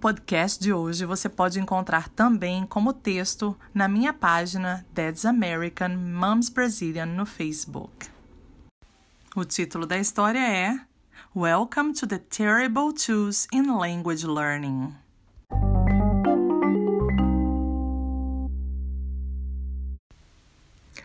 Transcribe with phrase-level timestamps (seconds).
[0.00, 6.48] podcast de hoje você pode encontrar também como texto na minha página Dad's American Moms
[6.48, 8.08] Brazilian no Facebook.
[9.36, 10.80] O título da história é
[11.36, 14.94] Welcome to the Terrible Twos in Language Learning.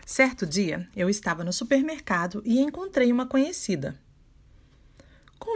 [0.06, 4.00] Certo dia, eu estava no supermercado e encontrei uma conhecida.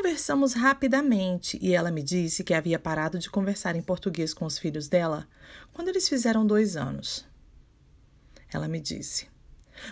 [0.10, 4.58] Conversamos rapidamente e ela me disse que havia parado de conversar em português com os
[4.58, 5.28] filhos dela
[5.72, 7.28] quando eles fizeram dois anos.
[8.52, 9.28] Ela me disse: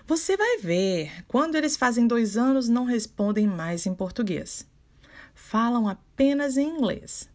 [0.08, 4.68] Você vai ver, quando eles fazem dois anos, não respondem mais em português.
[5.36, 7.30] Falam apenas em inglês.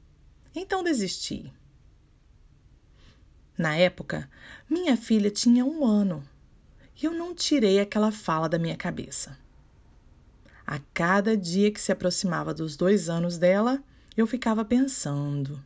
[0.52, 1.52] Então desisti.
[3.56, 4.28] Na época,
[4.69, 6.20] minha filha tinha um ano
[7.00, 9.38] e eu não tirei aquela fala da minha cabeça.
[10.73, 13.84] A cada dia que se aproximava dos dois anos dela,
[14.17, 15.62] eu ficava pensando: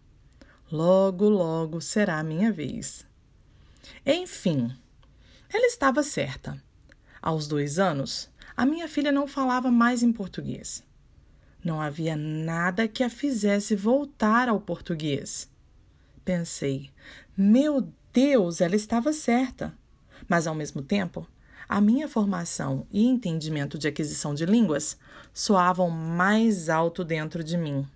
[0.69, 3.07] logo, logo será a minha vez.
[4.05, 4.77] Enfim,
[5.48, 6.61] ela estava certa.
[7.23, 10.83] Aos dois anos, a minha filha não falava mais em português.
[11.63, 15.48] Não havia nada que a fizesse voltar ao português.
[16.25, 16.91] Pensei,
[17.37, 19.73] meu Deus, ela estava certa.
[20.29, 21.29] Mas, ao mesmo tempo,
[21.69, 24.97] a minha formação e entendimento de aquisição de línguas
[25.33, 27.86] soavam mais alto dentro de mim.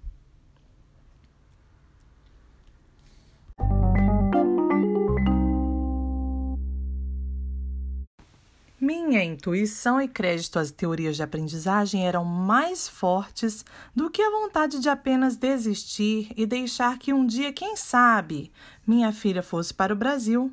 [8.81, 14.81] Minha intuição e crédito às teorias de aprendizagem eram mais fortes do que a vontade
[14.81, 18.51] de apenas desistir e deixar que um dia, quem sabe,
[18.87, 20.53] minha filha fosse para o Brasil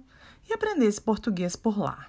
[0.49, 2.07] e aprendesse português por lá.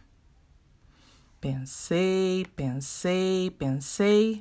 [1.40, 4.40] Pensei, pensei, pensei,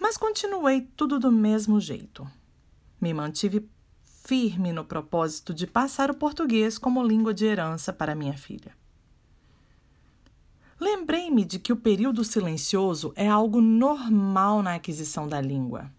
[0.00, 2.26] mas continuei tudo do mesmo jeito.
[2.98, 3.68] Me mantive
[4.24, 8.74] firme no propósito de passar o português como língua de herança para minha filha.
[10.80, 15.92] Lembrei-me de que o período silencioso é algo normal na aquisição da língua.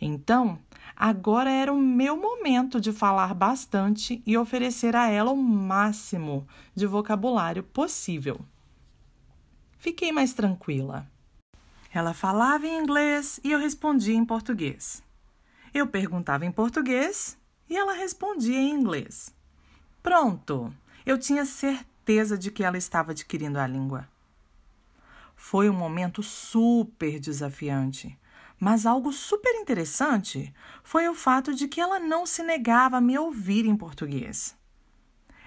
[0.00, 0.56] Então,
[0.94, 6.86] agora era o meu momento de falar bastante e oferecer a ela o máximo de
[6.86, 8.40] vocabulário possível.
[9.78, 11.06] Fiquei mais tranquila.
[11.92, 15.02] Ela falava em inglês e eu respondia em português.
[15.72, 17.38] Eu perguntava em português
[17.68, 19.34] e ela respondia em inglês.
[20.02, 20.72] Pronto!
[21.04, 24.08] Eu tinha certeza de que ela estava adquirindo a língua.
[25.36, 28.18] Foi um momento super desafiante,
[28.58, 33.18] mas algo super interessante foi o fato de que ela não se negava a me
[33.18, 34.56] ouvir em português.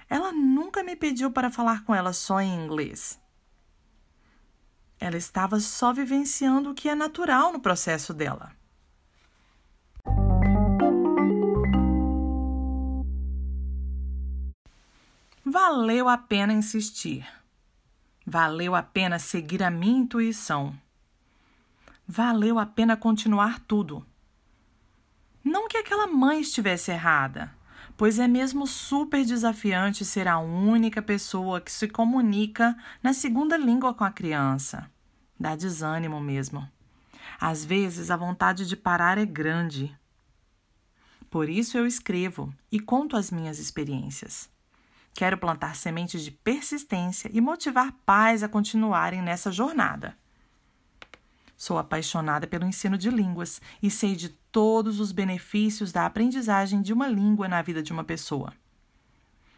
[0.09, 3.19] Ela nunca me pediu para falar com ela só em inglês.
[4.99, 8.51] Ela estava só vivenciando o que é natural no processo dela.
[15.45, 17.25] Valeu a pena insistir.
[18.25, 20.79] Valeu a pena seguir a minha intuição.
[22.07, 24.05] Valeu a pena continuar tudo.
[25.43, 27.51] Não que aquela mãe estivesse errada,
[27.99, 32.73] pois é mesmo super desafiante ser a única pessoa que se comunica
[33.03, 34.89] na segunda língua com a criança.
[35.37, 36.65] Dá desânimo mesmo.
[37.37, 39.93] Às vezes a vontade de parar é grande.
[41.29, 44.49] Por isso eu escrevo e conto as minhas experiências.
[45.13, 50.15] Quero plantar sementes de persistência e motivar pais a continuarem nessa jornada.
[51.59, 56.93] Sou apaixonada pelo ensino de línguas e sei de todos os benefícios da aprendizagem de
[56.93, 58.53] uma língua na vida de uma pessoa.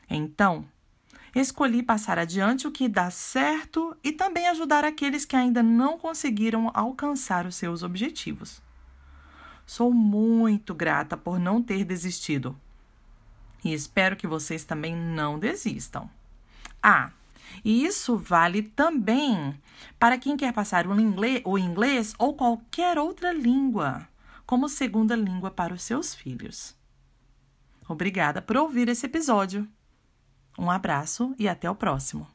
[0.09, 0.65] Então,
[1.35, 6.71] escolhi passar adiante o que dá certo e também ajudar aqueles que ainda não conseguiram
[6.73, 8.63] alcançar os seus objetivos.
[9.63, 12.59] Sou muito grata por não ter desistido
[13.63, 16.09] e espero que vocês também não desistam.
[16.81, 17.11] Ah,
[17.63, 19.59] e isso vale também
[19.99, 24.07] para quem quer passar o inglês, o inglês ou qualquer outra língua
[24.45, 26.75] como segunda língua para os seus filhos.
[27.87, 29.67] Obrigada por ouvir esse episódio.
[30.57, 32.27] Um abraço e até o próximo.